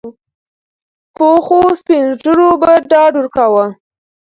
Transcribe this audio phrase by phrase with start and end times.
[1.15, 3.65] پخوسپین ږیرو به ډاډ ورکاوه.